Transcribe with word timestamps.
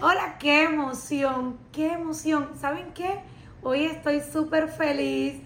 Hola, 0.00 0.36
qué 0.38 0.62
emoción, 0.62 1.58
qué 1.72 1.94
emoción. 1.94 2.50
¿Saben 2.60 2.92
qué? 2.94 3.18
Hoy 3.62 3.82
estoy 3.82 4.20
súper 4.20 4.68
feliz 4.68 5.42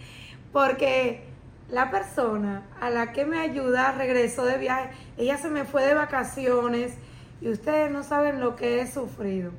porque 0.53 1.25
la 1.71 1.91
persona 1.91 2.67
a 2.79 2.91
la 2.91 3.13
que 3.13 3.25
me 3.25 3.39
ayuda 3.39 3.93
regresó 3.93 4.45
de 4.45 4.59
viaje. 4.59 4.91
Ella 5.17 5.39
se 5.39 5.49
me 5.49 5.65
fue 5.65 5.87
de 5.87 5.95
vacaciones 5.95 6.93
y 7.41 7.49
ustedes 7.49 7.91
no 7.91 8.03
saben 8.03 8.41
lo 8.41 8.55
que 8.55 8.83
he 8.83 8.87
sufrido. 8.87 9.53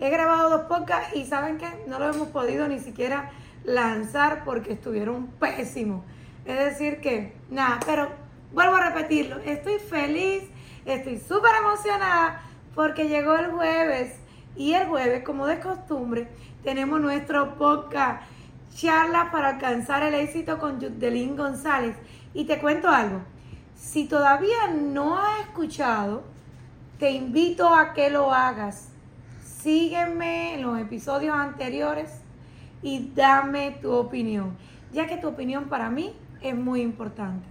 He 0.00 0.10
grabado 0.10 0.50
dos 0.50 0.62
podcasts 0.62 1.14
y 1.14 1.26
saben 1.26 1.56
que 1.56 1.68
no 1.86 2.00
lo 2.00 2.12
hemos 2.12 2.26
podido 2.30 2.66
ni 2.66 2.80
siquiera 2.80 3.30
lanzar 3.62 4.42
porque 4.44 4.72
estuvieron 4.72 5.28
pésimos. 5.28 6.04
Es 6.44 6.58
decir 6.58 7.00
que, 7.00 7.36
nada, 7.50 7.78
pero 7.86 8.08
vuelvo 8.52 8.74
a 8.74 8.90
repetirlo, 8.90 9.38
estoy 9.44 9.78
feliz, 9.78 10.42
estoy 10.86 11.20
súper 11.20 11.54
emocionada 11.54 12.42
porque 12.74 13.06
llegó 13.06 13.36
el 13.36 13.52
jueves 13.52 14.19
y 14.56 14.74
el 14.74 14.88
jueves, 14.88 15.22
como 15.24 15.46
de 15.46 15.60
costumbre, 15.60 16.28
tenemos 16.62 17.00
nuestro 17.00 17.54
podcast 17.56 18.22
charla 18.74 19.30
para 19.30 19.50
alcanzar 19.50 20.02
el 20.02 20.14
éxito 20.14 20.58
con 20.58 20.80
Yudelín 20.80 21.36
González. 21.36 21.96
Y 22.34 22.44
te 22.44 22.58
cuento 22.58 22.88
algo, 22.88 23.22
si 23.76 24.06
todavía 24.06 24.68
no 24.68 25.18
has 25.18 25.40
escuchado, 25.40 26.22
te 26.98 27.10
invito 27.10 27.74
a 27.74 27.92
que 27.92 28.10
lo 28.10 28.32
hagas. 28.32 28.88
Sígueme 29.42 30.54
en 30.54 30.62
los 30.62 30.78
episodios 30.78 31.34
anteriores 31.36 32.20
y 32.82 33.10
dame 33.14 33.72
tu 33.82 33.92
opinión, 33.92 34.56
ya 34.92 35.06
que 35.06 35.16
tu 35.16 35.28
opinión 35.28 35.64
para 35.64 35.90
mí 35.90 36.14
es 36.40 36.54
muy 36.54 36.82
importante. 36.82 37.46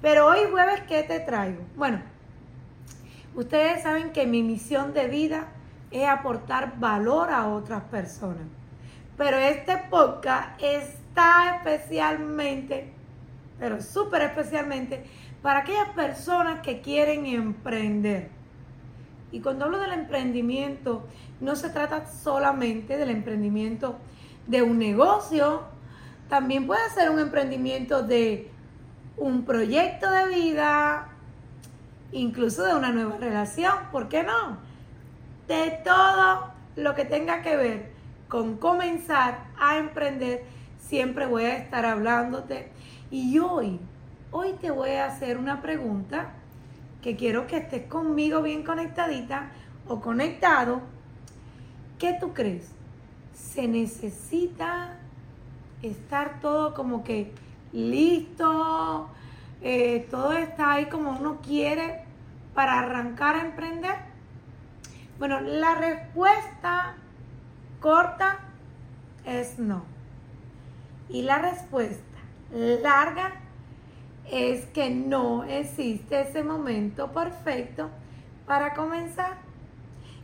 Pero 0.00 0.26
hoy 0.26 0.40
jueves, 0.50 0.82
¿qué 0.88 1.02
te 1.02 1.20
traigo? 1.20 1.62
Bueno, 1.76 2.00
ustedes 3.34 3.82
saben 3.82 4.12
que 4.12 4.26
mi 4.26 4.42
misión 4.42 4.92
de 4.92 5.08
vida 5.08 5.48
es 5.90 6.08
aportar 6.08 6.78
valor 6.78 7.30
a 7.30 7.48
otras 7.48 7.82
personas. 7.84 8.46
Pero 9.16 9.36
este 9.36 9.76
podcast 9.90 10.60
está 10.62 11.56
especialmente, 11.56 12.92
pero 13.58 13.82
súper 13.82 14.22
especialmente, 14.22 15.04
para 15.42 15.60
aquellas 15.60 15.88
personas 15.90 16.60
que 16.60 16.80
quieren 16.80 17.26
emprender. 17.26 18.30
Y 19.32 19.40
cuando 19.40 19.66
hablo 19.66 19.78
del 19.78 19.92
emprendimiento, 19.92 21.06
no 21.40 21.56
se 21.56 21.70
trata 21.70 22.06
solamente 22.06 22.96
del 22.96 23.10
emprendimiento 23.10 23.98
de 24.46 24.62
un 24.62 24.78
negocio, 24.78 25.62
también 26.28 26.66
puede 26.66 26.88
ser 26.90 27.10
un 27.10 27.18
emprendimiento 27.18 28.02
de 28.02 28.50
un 29.16 29.44
proyecto 29.44 30.10
de 30.10 30.28
vida, 30.28 31.08
incluso 32.12 32.64
de 32.64 32.74
una 32.74 32.92
nueva 32.92 33.16
relación, 33.18 33.74
¿por 33.90 34.08
qué 34.08 34.22
no? 34.22 34.67
De 35.48 35.80
todo 35.82 36.52
lo 36.76 36.94
que 36.94 37.06
tenga 37.06 37.40
que 37.40 37.56
ver 37.56 37.90
con 38.28 38.58
comenzar 38.58 39.46
a 39.58 39.78
emprender, 39.78 40.44
siempre 40.78 41.24
voy 41.24 41.44
a 41.44 41.56
estar 41.56 41.86
hablándote. 41.86 42.70
Y 43.10 43.38
hoy, 43.38 43.80
hoy 44.30 44.52
te 44.60 44.70
voy 44.70 44.90
a 44.90 45.06
hacer 45.06 45.38
una 45.38 45.62
pregunta 45.62 46.32
que 47.02 47.16
quiero 47.16 47.46
que 47.46 47.56
estés 47.56 47.86
conmigo 47.86 48.42
bien 48.42 48.62
conectadita 48.62 49.50
o 49.86 50.00
conectado. 50.02 50.82
¿Qué 51.98 52.14
tú 52.20 52.34
crees? 52.34 52.70
¿Se 53.32 53.66
necesita 53.66 54.98
estar 55.80 56.40
todo 56.40 56.74
como 56.74 57.02
que 57.02 57.32
listo? 57.72 59.08
Eh, 59.62 60.06
todo 60.10 60.34
está 60.34 60.72
ahí 60.72 60.86
como 60.86 61.12
uno 61.18 61.38
quiere 61.40 62.04
para 62.54 62.80
arrancar 62.80 63.36
a 63.36 63.40
emprender. 63.40 64.07
Bueno, 65.18 65.40
la 65.40 65.74
respuesta 65.74 66.94
corta 67.80 68.38
es 69.24 69.58
no. 69.58 69.84
Y 71.08 71.22
la 71.22 71.38
respuesta 71.38 72.04
larga 72.52 73.32
es 74.30 74.66
que 74.66 74.90
no 74.90 75.44
existe 75.44 76.20
ese 76.20 76.42
momento 76.44 77.12
perfecto 77.12 77.90
para 78.46 78.74
comenzar. 78.74 79.38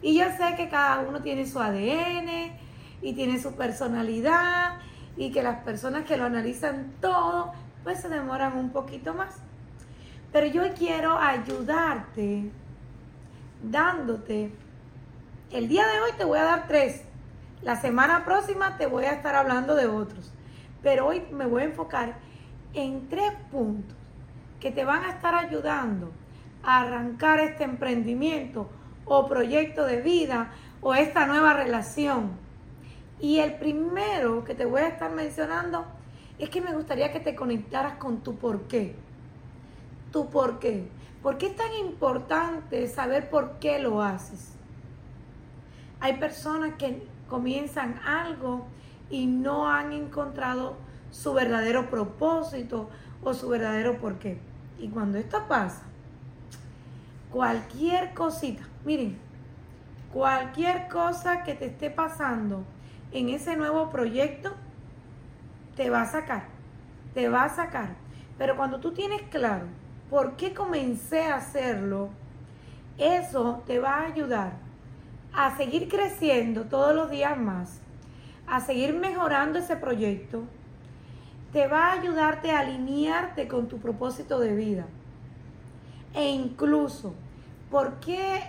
Y 0.02 0.18
yo 0.18 0.26
sé 0.36 0.54
que 0.56 0.68
cada 0.68 1.00
uno 1.00 1.22
tiene 1.22 1.46
su 1.46 1.58
ADN 1.58 2.52
y 3.02 3.14
tiene 3.14 3.40
su 3.40 3.54
personalidad 3.54 4.78
y 5.16 5.32
que 5.32 5.42
las 5.42 5.64
personas 5.64 6.04
que 6.04 6.16
lo 6.16 6.24
analizan 6.24 6.92
todo, 7.00 7.52
pues 7.82 8.00
se 8.00 8.08
demoran 8.08 8.56
un 8.56 8.70
poquito 8.70 9.14
más. 9.14 9.36
Pero 10.32 10.46
yo 10.46 10.62
quiero 10.74 11.18
ayudarte 11.18 12.50
dándote, 13.62 14.50
el 15.54 15.68
día 15.68 15.86
de 15.86 16.00
hoy 16.00 16.10
te 16.18 16.24
voy 16.24 16.36
a 16.36 16.42
dar 16.42 16.66
tres 16.66 17.02
la 17.62 17.80
semana 17.80 18.24
próxima 18.24 18.76
te 18.76 18.86
voy 18.86 19.04
a 19.04 19.12
estar 19.12 19.36
hablando 19.36 19.76
de 19.76 19.86
otros, 19.86 20.32
pero 20.82 21.06
hoy 21.06 21.22
me 21.30 21.46
voy 21.46 21.62
a 21.62 21.66
enfocar 21.66 22.16
en 22.74 23.08
tres 23.08 23.30
puntos 23.52 23.96
que 24.58 24.72
te 24.72 24.84
van 24.84 25.04
a 25.04 25.10
estar 25.10 25.32
ayudando 25.36 26.10
a 26.64 26.80
arrancar 26.80 27.38
este 27.38 27.62
emprendimiento 27.62 28.68
o 29.04 29.28
proyecto 29.28 29.86
de 29.86 30.00
vida 30.00 30.50
o 30.80 30.92
esta 30.96 31.24
nueva 31.26 31.52
relación. 31.52 32.32
Y 33.20 33.38
el 33.38 33.54
primero 33.54 34.42
que 34.42 34.56
te 34.56 34.64
voy 34.64 34.80
a 34.80 34.88
estar 34.88 35.12
mencionando 35.12 35.86
es 36.40 36.50
que 36.50 36.62
me 36.62 36.74
gustaría 36.74 37.12
que 37.12 37.20
te 37.20 37.36
conectaras 37.36 37.94
con 37.94 38.24
tu 38.24 38.34
por 38.34 38.62
qué. 38.62 38.96
Tu 40.10 40.28
por 40.30 40.58
qué. 40.58 40.88
¿Por 41.22 41.38
qué 41.38 41.46
es 41.46 41.54
tan 41.54 41.72
importante 41.74 42.88
saber 42.88 43.30
por 43.30 43.60
qué 43.60 43.78
lo 43.78 44.02
haces? 44.02 44.54
Hay 46.04 46.18
personas 46.18 46.74
que 46.74 47.02
comienzan 47.30 47.98
algo 48.06 48.66
y 49.08 49.24
no 49.24 49.70
han 49.70 49.94
encontrado 49.94 50.76
su 51.10 51.32
verdadero 51.32 51.88
propósito 51.88 52.90
o 53.22 53.32
su 53.32 53.48
verdadero 53.48 53.96
porqué. 53.96 54.38
Y 54.78 54.88
cuando 54.88 55.16
esto 55.16 55.48
pasa, 55.48 55.84
cualquier 57.30 58.12
cosita, 58.12 58.64
miren, 58.84 59.16
cualquier 60.12 60.88
cosa 60.88 61.42
que 61.42 61.54
te 61.54 61.68
esté 61.68 61.88
pasando 61.88 62.64
en 63.10 63.30
ese 63.30 63.56
nuevo 63.56 63.88
proyecto, 63.88 64.52
te 65.74 65.88
va 65.88 66.02
a 66.02 66.06
sacar, 66.06 66.48
te 67.14 67.30
va 67.30 67.44
a 67.44 67.48
sacar. 67.48 67.94
Pero 68.36 68.58
cuando 68.58 68.78
tú 68.78 68.92
tienes 68.92 69.22
claro 69.30 69.68
por 70.10 70.36
qué 70.36 70.52
comencé 70.52 71.22
a 71.22 71.36
hacerlo, 71.36 72.10
eso 72.98 73.62
te 73.66 73.78
va 73.78 74.00
a 74.00 74.04
ayudar 74.04 74.63
a 75.36 75.56
seguir 75.56 75.88
creciendo 75.88 76.64
todos 76.64 76.94
los 76.94 77.10
días 77.10 77.36
más, 77.36 77.80
a 78.46 78.60
seguir 78.60 78.94
mejorando 78.94 79.58
ese 79.58 79.76
proyecto, 79.76 80.44
te 81.52 81.66
va 81.66 81.88
a 81.88 81.92
ayudarte 81.92 82.52
a 82.52 82.60
alinearte 82.60 83.48
con 83.48 83.68
tu 83.68 83.78
propósito 83.78 84.38
de 84.38 84.54
vida. 84.54 84.86
E 86.14 86.30
incluso, 86.30 87.14
¿por 87.70 87.94
qué, 88.00 88.42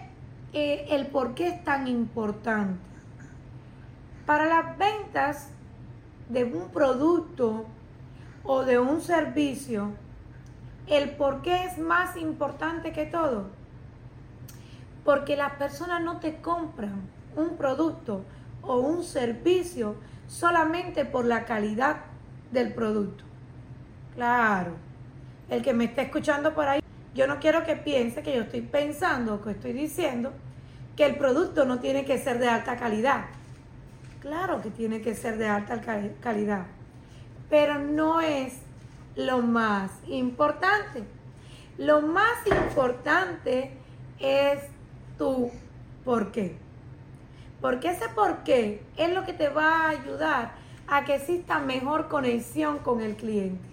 eh, 0.53 0.85
el 0.89 1.07
por 1.07 1.33
qué 1.33 1.47
es 1.47 1.63
tan 1.63 1.87
importante? 1.87 2.79
Para 4.25 4.45
las 4.45 4.77
ventas 4.77 5.49
de 6.29 6.43
un 6.43 6.69
producto 6.69 7.65
o 8.43 8.63
de 8.63 8.79
un 8.79 9.01
servicio, 9.01 9.91
el 10.87 11.11
por 11.11 11.41
qué 11.41 11.65
es 11.65 11.79
más 11.79 12.15
importante 12.17 12.91
que 12.91 13.05
todo 13.05 13.54
porque 15.05 15.37
las 15.37 15.53
personas 15.53 16.01
no 16.01 16.19
te 16.19 16.41
compran 16.41 17.07
un 17.37 17.55
producto 17.55 18.25
o 18.63 18.79
un 18.79 19.03
servicio 19.03 19.95
solamente 20.27 21.05
por 21.05 21.25
la 21.25 21.45
calidad 21.45 21.97
del 22.51 22.73
producto. 22.73 23.23
Claro, 24.15 24.71
el 25.49 25.61
que 25.61 25.73
me 25.73 25.85
está 25.85 26.01
escuchando 26.01 26.55
por 26.55 26.67
ahí, 26.67 26.81
yo 27.13 27.27
no 27.27 27.39
quiero 27.39 27.63
que 27.63 27.75
piense 27.75 28.23
que 28.23 28.35
yo 28.35 28.41
estoy 28.41 28.61
pensando 28.61 29.35
o 29.35 29.41
que 29.41 29.51
estoy 29.51 29.73
diciendo 29.73 30.33
que 30.95 31.05
el 31.05 31.17
producto 31.17 31.65
no 31.65 31.79
tiene 31.79 32.03
que 32.03 32.17
ser 32.17 32.39
de 32.39 32.49
alta 32.49 32.75
calidad. 32.75 33.25
Claro 34.21 34.61
que 34.63 34.71
tiene 34.71 35.01
que 35.01 35.13
ser 35.13 35.37
de 35.37 35.47
alta 35.47 35.81
calidad, 36.19 36.65
pero 37.47 37.77
no 37.77 38.21
es 38.21 38.53
lo 39.15 39.43
más 39.43 39.91
importante. 40.07 41.03
Lo 41.77 42.01
más 42.01 42.47
importante 42.47 43.71
es 44.19 44.59
tu 45.17 45.51
por 46.03 46.31
qué. 46.31 46.57
Porque 47.61 47.89
ese 47.89 48.09
por 48.09 48.43
qué 48.43 48.83
es 48.97 49.13
lo 49.13 49.25
que 49.25 49.33
te 49.33 49.49
va 49.49 49.81
a 49.81 49.89
ayudar 49.89 50.51
a 50.87 51.03
que 51.03 51.15
exista 51.15 51.59
mejor 51.59 52.07
conexión 52.07 52.79
con 52.79 53.01
el 53.01 53.15
cliente. 53.15 53.63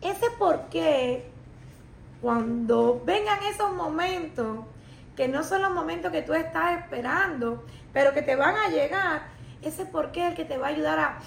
Ese 0.00 0.26
por 0.38 0.68
qué, 0.68 1.28
cuando 2.20 3.02
vengan 3.04 3.42
esos 3.42 3.72
momentos, 3.72 4.58
que 5.16 5.28
no 5.28 5.42
son 5.42 5.62
los 5.62 5.72
momentos 5.72 6.12
que 6.12 6.22
tú 6.22 6.34
estás 6.34 6.78
esperando, 6.78 7.64
pero 7.92 8.12
que 8.12 8.22
te 8.22 8.36
van 8.36 8.54
a 8.56 8.68
llegar, 8.68 9.22
ese 9.62 9.86
por 9.86 10.12
qué 10.12 10.24
es 10.24 10.30
el 10.30 10.36
que 10.36 10.44
te 10.44 10.58
va 10.58 10.66
a 10.66 10.70
ayudar 10.70 10.98
a, 10.98 11.18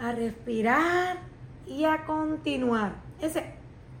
a 0.00 0.12
respirar 0.12 1.18
y 1.66 1.84
a 1.84 2.04
continuar. 2.06 2.92
Ese, 3.20 3.54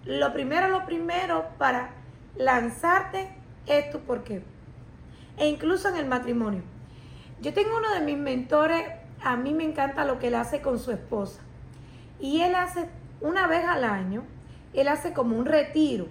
lo 0.04 0.32
primero, 0.32 0.68
lo 0.68 0.86
primero 0.86 1.46
para 1.58 1.90
lanzarte 2.36 3.28
es 3.66 3.90
tu 3.90 4.00
por 4.00 4.24
qué. 4.24 4.42
e 5.36 5.48
incluso 5.48 5.88
en 5.88 5.96
el 5.96 6.06
matrimonio. 6.06 6.62
Yo 7.40 7.52
tengo 7.52 7.76
uno 7.76 7.92
de 7.92 8.00
mis 8.00 8.16
mentores, 8.16 8.84
a 9.20 9.36
mí 9.36 9.52
me 9.52 9.64
encanta 9.64 10.04
lo 10.04 10.18
que 10.18 10.28
él 10.28 10.34
hace 10.36 10.62
con 10.62 10.78
su 10.78 10.92
esposa. 10.92 11.40
Y 12.20 12.40
él 12.40 12.54
hace 12.54 12.88
una 13.20 13.46
vez 13.48 13.64
al 13.64 13.84
año, 13.84 14.22
él 14.72 14.88
hace 14.88 15.12
como 15.12 15.36
un 15.36 15.46
retiro. 15.46 16.06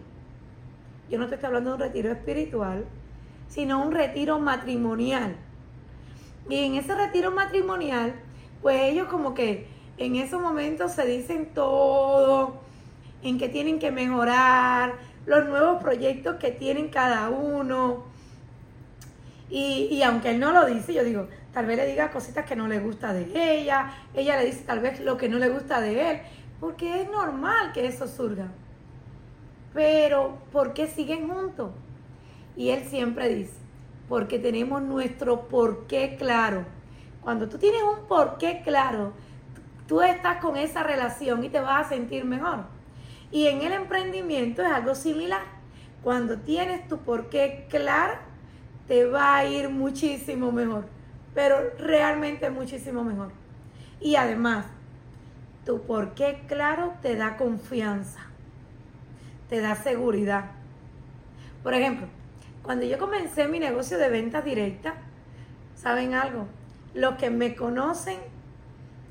Yo 1.10 1.18
no 1.18 1.28
te 1.28 1.36
estoy 1.36 1.48
hablando 1.48 1.72
de 1.72 1.76
un 1.76 1.82
retiro 1.82 2.12
espiritual, 2.12 2.86
sino 3.48 3.82
un 3.82 3.92
retiro 3.92 4.40
matrimonial. 4.40 5.36
Y 6.50 6.66
en 6.66 6.76
ese 6.76 6.96
retiro 6.96 7.32
matrimonial, 7.32 8.16
pues 8.62 8.82
ellos 8.82 9.08
como 9.08 9.34
que 9.34 9.68
en 9.98 10.16
esos 10.16 10.42
momentos 10.42 10.92
se 10.92 11.06
dicen 11.06 11.54
todo, 11.54 12.62
en 13.22 13.38
que 13.38 13.48
tienen 13.48 13.80
que 13.80 13.92
mejorar, 13.92 14.94
los 15.26 15.46
nuevos 15.48 15.82
proyectos 15.82 16.36
que 16.38 16.52
tienen 16.52 16.90
cada 16.90 17.30
uno. 17.30 18.04
Y, 19.50 19.88
y, 19.92 20.04
aunque 20.04 20.32
él 20.32 20.40
no 20.40 20.52
lo 20.52 20.66
dice, 20.66 20.94
yo 20.94 21.04
digo, 21.04 21.28
tal 21.54 21.66
vez 21.66 21.78
le 21.78 21.86
diga 21.86 22.12
cositas 22.12 22.46
que 22.46 22.56
no 22.56 22.68
le 22.68 22.80
gusta 22.80 23.14
de 23.14 23.60
ella, 23.60 23.94
ella 24.14 24.38
le 24.38 24.46
dice 24.46 24.64
tal 24.66 24.80
vez 24.80 25.00
lo 25.00 25.18
que 25.18 25.30
no 25.30 25.38
le 25.38 25.50
gusta 25.50 25.80
de 25.80 26.12
él, 26.12 26.22
porque 26.60 27.02
es 27.02 27.10
normal 27.10 27.72
que 27.72 27.86
eso 27.86 28.08
surja. 28.08 28.48
Pero, 29.74 30.38
¿por 30.52 30.74
qué 30.74 30.88
siguen 30.88 31.30
juntos? 31.30 31.72
Y 32.56 32.70
él 32.70 32.84
siempre 32.86 33.30
dice, 33.30 33.54
porque 34.08 34.40
tenemos 34.40 34.82
nuestro 34.82 35.48
porqué 35.48 36.16
claro. 36.18 36.66
Cuando 37.22 37.48
tú 37.50 37.58
tienes 37.58 37.82
un 37.82 38.08
porqué 38.08 38.62
claro, 38.64 39.14
tú 39.88 40.02
estás 40.02 40.38
con 40.38 40.58
esa 40.58 40.84
relación 40.84 41.44
y 41.44 41.50
te 41.50 41.60
vas 41.60 41.86
a 41.86 41.90
sentir 41.90 42.26
mejor. 42.26 42.66
Y 43.34 43.48
en 43.48 43.64
el 43.64 43.74
emprendimiento 43.74 44.62
es 44.62 44.72
algo 44.72 44.94
similar. 44.94 45.42
Cuando 46.04 46.38
tienes 46.38 46.88
tu 46.88 47.00
porqué 47.00 47.66
claro, 47.68 48.14
te 48.88 49.06
va 49.06 49.36
a 49.36 49.46
ir 49.48 49.70
muchísimo 49.70 50.52
mejor, 50.52 50.86
pero 51.34 51.72
realmente 51.80 52.52
muchísimo 52.52 53.04
mejor. 53.04 53.32
Y 54.00 54.18
además, 54.18 54.68
tu 55.66 55.82
porqué 55.82 56.44
claro 56.48 56.94
te 57.02 57.16
da 57.16 57.36
confianza, 57.36 58.20
te 59.50 59.62
da 59.62 59.74
seguridad. 59.76 60.52
Por 61.64 61.74
ejemplo, 61.74 62.06
cuando 62.62 62.86
yo 62.86 63.00
comencé 63.00 63.48
mi 63.48 63.60
negocio 63.60 63.98
de 63.98 64.10
ventas 64.10 64.46
directas, 64.46 64.94
¿saben 65.76 66.14
algo? 66.14 66.46
Los 66.94 67.16
que 67.16 67.32
me 67.32 67.56
conocen, 67.56 68.20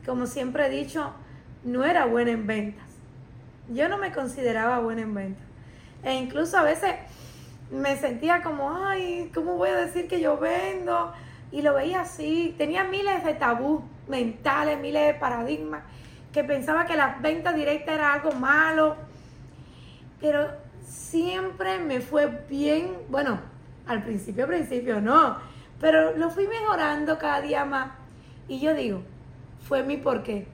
como 0.06 0.26
siempre 0.26 0.66
he 0.66 0.70
dicho, 0.70 1.12
no 1.64 1.84
era 1.84 2.06
buena 2.06 2.30
en 2.30 2.46
ventas. 2.46 2.91
Yo 3.68 3.88
no 3.88 3.98
me 3.98 4.12
consideraba 4.12 4.80
buena 4.80 5.02
en 5.02 5.14
ventas. 5.14 5.46
E 6.02 6.14
incluso 6.14 6.58
a 6.58 6.62
veces 6.62 6.94
me 7.70 7.96
sentía 7.96 8.42
como, 8.42 8.76
ay, 8.76 9.30
¿cómo 9.34 9.56
voy 9.56 9.70
a 9.70 9.76
decir 9.76 10.08
que 10.08 10.20
yo 10.20 10.36
vendo? 10.36 11.12
Y 11.52 11.62
lo 11.62 11.74
veía 11.74 12.02
así. 12.02 12.54
Tenía 12.58 12.84
miles 12.84 13.24
de 13.24 13.34
tabús 13.34 13.82
mentales, 14.08 14.78
miles 14.80 15.06
de 15.06 15.14
paradigmas, 15.14 15.82
que 16.32 16.44
pensaba 16.44 16.86
que 16.86 16.96
las 16.96 17.22
ventas 17.22 17.54
directas 17.54 17.94
era 17.94 18.14
algo 18.14 18.32
malo. 18.32 18.96
Pero 20.20 20.50
siempre 20.84 21.78
me 21.78 22.00
fue 22.00 22.26
bien, 22.48 22.96
bueno, 23.08 23.40
al 23.86 24.02
principio, 24.02 24.46
principio 24.46 25.00
no, 25.00 25.36
pero 25.80 26.16
lo 26.16 26.30
fui 26.30 26.46
mejorando 26.46 27.18
cada 27.18 27.40
día 27.40 27.64
más. 27.64 27.92
Y 28.48 28.60
yo 28.60 28.74
digo, 28.74 29.02
fue 29.66 29.82
mi 29.82 29.96
porqué. 29.96 30.46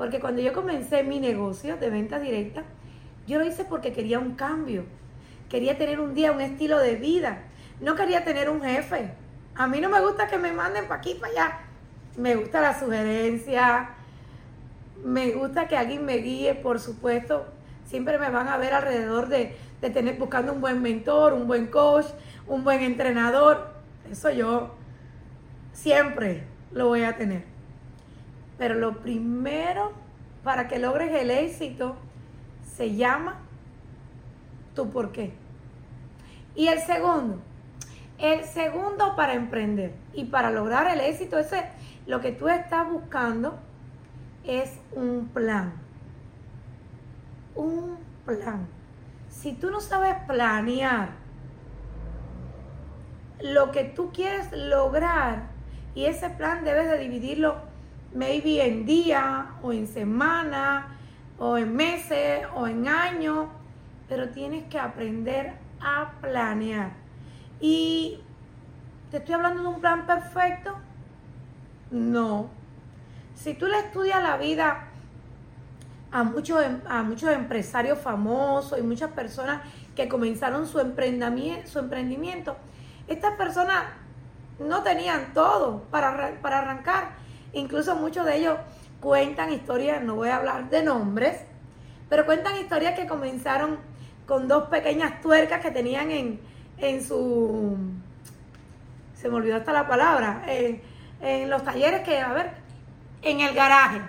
Porque 0.00 0.18
cuando 0.18 0.40
yo 0.40 0.54
comencé 0.54 1.02
mi 1.02 1.20
negocio 1.20 1.76
de 1.76 1.90
venta 1.90 2.18
directa, 2.18 2.62
yo 3.26 3.38
lo 3.38 3.44
hice 3.44 3.66
porque 3.66 3.92
quería 3.92 4.18
un 4.18 4.34
cambio. 4.34 4.84
Quería 5.50 5.76
tener 5.76 6.00
un 6.00 6.14
día 6.14 6.32
un 6.32 6.40
estilo 6.40 6.78
de 6.78 6.96
vida. 6.96 7.42
No 7.82 7.96
quería 7.96 8.24
tener 8.24 8.48
un 8.48 8.62
jefe. 8.62 9.12
A 9.54 9.66
mí 9.66 9.78
no 9.78 9.90
me 9.90 10.00
gusta 10.00 10.26
que 10.26 10.38
me 10.38 10.52
manden 10.52 10.88
para 10.88 11.00
aquí, 11.00 11.18
para 11.20 11.32
allá. 11.32 11.58
Me 12.16 12.34
gusta 12.34 12.62
la 12.62 12.80
sugerencia. 12.80 13.90
Me 15.04 15.32
gusta 15.32 15.68
que 15.68 15.76
alguien 15.76 16.06
me 16.06 16.16
guíe, 16.16 16.54
por 16.54 16.80
supuesto 16.80 17.44
siempre 17.84 18.18
me 18.18 18.30
van 18.30 18.46
a 18.48 18.56
ver 18.56 18.72
alrededor 18.72 19.28
de, 19.28 19.54
tener 19.80 20.16
buscando 20.16 20.52
un 20.52 20.60
buen 20.62 20.80
mentor, 20.80 21.32
un 21.34 21.46
buen 21.46 21.66
coach, 21.66 22.06
un 22.46 22.62
buen 22.62 22.80
entrenador. 22.80 23.74
Eso 24.10 24.30
yo 24.30 24.76
siempre 25.74 26.44
lo 26.72 26.86
voy 26.86 27.02
a 27.02 27.16
tener. 27.16 27.59
Pero 28.60 28.74
lo 28.74 29.00
primero 29.00 29.90
para 30.44 30.68
que 30.68 30.78
logres 30.78 31.12
el 31.12 31.32
éxito 31.32 31.96
se 32.76 32.94
llama 32.94 33.40
tu 34.76 34.90
por 34.90 35.10
qué. 35.10 35.32
Y 36.54 36.68
el 36.68 36.78
segundo, 36.78 37.40
el 38.18 38.44
segundo 38.44 39.16
para 39.16 39.34
emprender 39.34 39.94
y 40.14 40.26
para 40.26 40.52
lograr 40.52 40.86
el 40.86 41.00
éxito, 41.00 41.38
ese 41.38 41.64
lo 42.06 42.20
que 42.20 42.30
tú 42.30 42.48
estás 42.48 42.88
buscando 42.88 43.58
es 44.44 44.78
un 44.92 45.26
plan 45.34 45.72
un 47.54 47.98
plan. 48.24 48.66
Si 49.28 49.52
tú 49.52 49.70
no 49.70 49.80
sabes 49.80 50.16
planear 50.26 51.10
lo 53.40 53.70
que 53.70 53.84
tú 53.84 54.10
quieres 54.12 54.52
lograr 54.52 55.48
y 55.94 56.06
ese 56.06 56.30
plan 56.30 56.64
debes 56.64 56.88
de 56.88 56.98
dividirlo 56.98 57.56
maybe 58.14 58.62
en 58.62 58.84
día 58.84 59.52
o 59.62 59.72
en 59.72 59.86
semana 59.86 60.96
o 61.38 61.56
en 61.56 61.74
meses 61.74 62.46
o 62.54 62.66
en 62.66 62.88
años, 62.88 63.48
pero 64.08 64.28
tienes 64.30 64.64
que 64.64 64.78
aprender 64.78 65.54
a 65.80 66.12
planear. 66.20 66.92
Y 67.60 68.20
te 69.10 69.18
estoy 69.18 69.34
hablando 69.34 69.62
de 69.62 69.68
un 69.68 69.80
plan 69.80 70.06
perfecto. 70.06 70.76
No. 71.90 72.50
Si 73.34 73.54
tú 73.54 73.66
le 73.66 73.78
estudias 73.78 74.22
la 74.22 74.36
vida 74.36 74.88
a 76.12 76.22
muchos, 76.24 76.62
em, 76.62 76.80
a 76.88 77.02
muchos 77.02 77.30
empresarios 77.30 77.98
famosos 77.98 78.78
y 78.78 78.82
muchas 78.82 79.10
personas 79.12 79.62
que 79.94 80.08
comenzaron 80.08 80.66
su 80.66 80.80
emprendimiento, 80.80 81.68
su 81.68 81.78
emprendimiento. 81.78 82.56
Estas 83.08 83.34
personas 83.36 83.84
no 84.58 84.82
tenían 84.82 85.32
todo 85.32 85.82
para, 85.90 86.38
para 86.42 86.58
arrancar. 86.58 87.19
Incluso 87.52 87.96
muchos 87.96 88.24
de 88.26 88.36
ellos 88.36 88.58
cuentan 89.00 89.52
historias, 89.52 90.02
no 90.02 90.16
voy 90.16 90.28
a 90.28 90.36
hablar 90.36 90.70
de 90.70 90.82
nombres, 90.82 91.38
pero 92.08 92.26
cuentan 92.26 92.56
historias 92.56 92.98
que 92.98 93.06
comenzaron 93.06 93.78
con 94.26 94.48
dos 94.48 94.68
pequeñas 94.68 95.20
tuercas 95.20 95.60
que 95.60 95.70
tenían 95.70 96.10
en, 96.10 96.40
en 96.78 97.02
su... 97.02 97.76
Se 99.14 99.28
me 99.28 99.36
olvidó 99.36 99.56
hasta 99.56 99.72
la 99.72 99.86
palabra. 99.86 100.44
En, 100.46 100.80
en 101.20 101.50
los 101.50 101.62
talleres 101.64 102.02
que, 102.02 102.18
a 102.18 102.32
ver, 102.32 102.52
en 103.22 103.40
el 103.40 103.54
garaje 103.54 104.00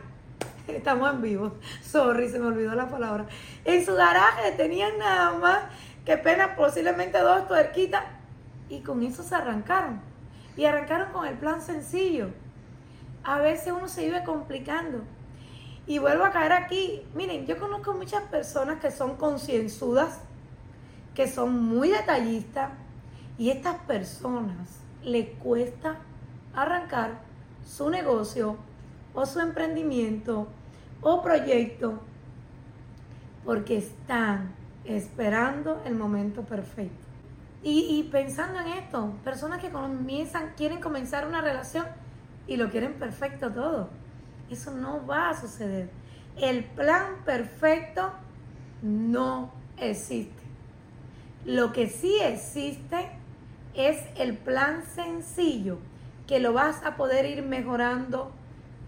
Estamos 0.68 1.14
en 1.14 1.22
vivo. 1.22 1.54
Sorry, 1.82 2.30
se 2.30 2.40
me 2.40 2.48
olvidó 2.48 2.76
la 2.76 2.90
palabra. 2.90 3.26
En 3.66 3.86
su 3.86 3.96
garaje 3.96 4.52
tenían 4.54 4.98
nada 4.98 5.32
más 5.34 5.60
que 6.06 6.18
pena 6.18 6.56
posiblemente 6.56 7.20
dos 7.20 7.48
tuerquitas. 7.48 8.04
Y 8.70 8.82
con 8.82 9.04
eso 9.04 9.24
se 9.24 9.36
arrancaron. 9.36 10.02
Y 10.56 10.66
arrancaron 10.66 11.12
con 11.12 11.28
el 11.28 11.36
plan 11.36 11.62
sencillo. 11.62 12.30
A 13.24 13.40
veces 13.40 13.74
uno 13.76 13.88
se 13.88 14.06
vive 14.06 14.24
complicando. 14.24 15.04
Y 15.88 16.00
vuelvo 16.00 16.26
a 16.26 16.32
caer 16.32 16.54
aquí. 16.54 17.02
Miren, 17.16 17.46
yo 17.46 17.60
conozco 17.60 17.94
muchas 17.94 18.24
personas 18.24 18.80
que 18.80 18.92
son 18.92 19.18
concienzudas, 19.18 20.20
que 21.14 21.28
son 21.28 21.64
muy 21.64 21.90
detallistas. 21.90 22.72
Y 23.38 23.50
estas 23.50 23.78
personas 23.82 24.80
les 25.04 25.30
cuesta 25.40 25.98
arrancar 26.54 27.22
su 27.66 27.90
negocio 27.90 28.58
o 29.14 29.26
su 29.26 29.40
emprendimiento 29.40 30.48
o 31.02 31.22
proyecto 31.22 32.00
porque 33.44 33.78
están 33.78 34.52
esperando 34.86 35.82
el 35.86 35.96
momento 35.96 36.44
perfecto. 36.44 36.96
Y, 37.64 38.10
pensando 38.12 38.60
en 38.60 38.68
esto, 38.70 39.14
personas 39.24 39.62
que 39.62 39.70
comienzan, 39.70 40.54
quieren 40.58 40.82
comenzar 40.82 41.28
una 41.28 41.42
relación 41.42 41.86
y 42.48 42.58
lo 42.58 42.70
quieren 42.70 42.94
perfecto 42.94 43.52
todo. 43.52 43.90
Eso 44.50 44.72
no 44.72 45.06
va 45.06 45.30
a 45.30 45.40
suceder. 45.40 45.90
El 46.38 46.64
plan 46.64 47.18
perfecto 47.26 48.12
no 48.82 49.52
existe. 49.78 50.42
Lo 51.46 51.72
que 51.72 51.88
sí 51.88 52.18
existe 52.22 53.10
es 53.74 53.98
el 54.18 54.38
plan 54.38 54.84
sencillo 54.84 55.80
que 56.28 56.40
lo 56.40 56.54
vas 56.54 56.84
a 56.86 56.96
poder 56.96 57.26
ir 57.26 57.44
mejorando 57.44 58.32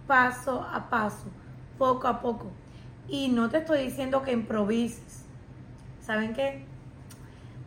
paso 0.08 0.62
a 0.62 0.90
paso, 0.90 1.26
poco 1.78 2.08
a 2.08 2.22
poco. 2.22 2.52
Y 3.08 3.30
no 3.30 3.50
te 3.50 3.58
estoy 3.58 3.84
diciendo 3.84 4.24
que 4.24 4.32
improvises. 4.32 5.24
¿Saben 6.02 6.34
qué? 6.34 6.66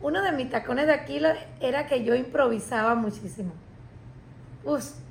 Uno 0.01 0.21
de 0.21 0.31
mis 0.31 0.49
tacones 0.49 0.85
de 0.85 0.93
aquí 0.93 1.19
era 1.59 1.87
que 1.87 2.03
yo 2.03 2.15
improvisaba 2.15 2.95
muchísimo. 2.95 3.51
Uf. 4.63 5.06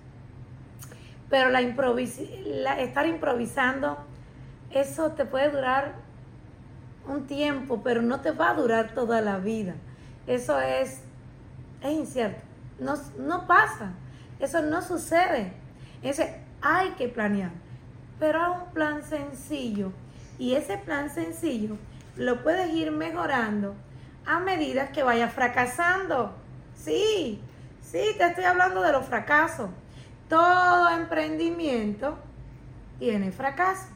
Pero 1.28 1.50
la, 1.50 1.60
la 1.60 2.80
estar 2.80 3.06
improvisando, 3.06 3.98
eso 4.70 5.12
te 5.12 5.24
puede 5.24 5.50
durar 5.50 5.94
un 7.08 7.26
tiempo, 7.26 7.82
pero 7.82 8.02
no 8.02 8.20
te 8.20 8.30
va 8.30 8.50
a 8.50 8.54
durar 8.54 8.94
toda 8.94 9.20
la 9.20 9.38
vida. 9.38 9.74
Eso 10.26 10.60
es, 10.60 11.00
es 11.82 11.92
incierto. 11.92 12.40
no, 12.78 12.94
no 13.18 13.46
pasa. 13.46 13.92
Eso 14.38 14.62
no 14.62 14.82
sucede. 14.82 15.52
Ese 16.02 16.40
hay 16.60 16.90
que 16.90 17.08
planear. 17.08 17.50
Pero 18.18 18.42
hay 18.42 18.50
un 18.62 18.72
plan 18.72 19.02
sencillo. 19.02 19.92
Y 20.38 20.54
ese 20.54 20.78
plan 20.78 21.10
sencillo 21.10 21.76
lo 22.16 22.42
puedes 22.42 22.72
ir 22.74 22.90
mejorando 22.90 23.74
a 24.26 24.40
medida 24.40 24.92
que 24.92 25.02
vayas 25.02 25.32
fracasando. 25.32 26.34
Sí, 26.74 27.40
sí, 27.82 28.00
te 28.18 28.26
estoy 28.26 28.44
hablando 28.44 28.82
de 28.82 28.92
los 28.92 29.06
fracasos. 29.06 29.70
Todo 30.28 30.90
emprendimiento 30.90 32.18
tiene 32.98 33.30
fracaso. 33.30 33.88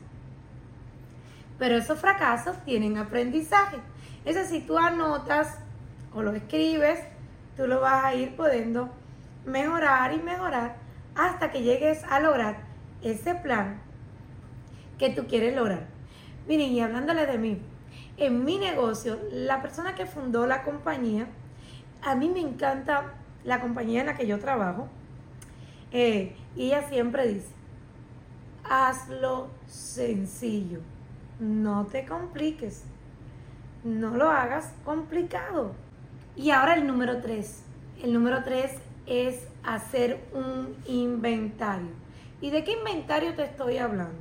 Pero 1.58 1.76
esos 1.76 1.98
fracasos 1.98 2.56
tienen 2.64 2.96
aprendizaje. 2.96 3.78
Es 4.24 4.34
decir, 4.34 4.66
tú 4.66 4.78
anotas 4.78 5.58
o 6.14 6.22
lo 6.22 6.32
escribes, 6.32 7.00
tú 7.56 7.66
lo 7.66 7.80
vas 7.80 8.04
a 8.04 8.14
ir 8.14 8.36
pudiendo 8.36 8.90
mejorar 9.44 10.12
y 10.12 10.18
mejorar 10.18 10.76
hasta 11.14 11.50
que 11.50 11.62
llegues 11.62 12.04
a 12.04 12.20
lograr 12.20 12.58
ese 13.02 13.34
plan 13.34 13.80
que 14.98 15.10
tú 15.10 15.26
quieres 15.26 15.56
lograr. 15.56 15.86
Miren, 16.46 16.70
y 16.70 16.80
hablándole 16.80 17.26
de 17.26 17.38
mí, 17.38 17.60
en 18.16 18.44
mi 18.44 18.58
negocio, 18.58 19.18
la 19.32 19.62
persona 19.62 19.94
que 19.94 20.06
fundó 20.06 20.46
la 20.46 20.62
compañía, 20.62 21.26
a 22.02 22.14
mí 22.14 22.28
me 22.28 22.40
encanta 22.40 23.14
la 23.44 23.60
compañía 23.60 24.00
en 24.00 24.06
la 24.06 24.14
que 24.14 24.26
yo 24.26 24.38
trabajo, 24.38 24.88
eh, 25.92 26.36
y 26.56 26.66
ella 26.66 26.88
siempre 26.88 27.26
dice, 27.26 27.48
hazlo 28.64 29.48
sencillo, 29.66 30.80
no 31.38 31.86
te 31.86 32.06
compliques, 32.06 32.84
no 33.84 34.16
lo 34.16 34.30
hagas 34.30 34.72
complicado. 34.84 35.72
Y 36.36 36.50
ahora 36.50 36.74
el 36.74 36.86
número 36.86 37.20
tres. 37.20 37.64
El 38.02 38.12
número 38.12 38.42
tres 38.44 38.72
es 39.06 39.46
hacer 39.62 40.20
un 40.32 40.74
inventario. 40.86 41.90
¿Y 42.40 42.50
de 42.50 42.64
qué 42.64 42.72
inventario 42.72 43.34
te 43.34 43.44
estoy 43.44 43.78
hablando? 43.78 44.18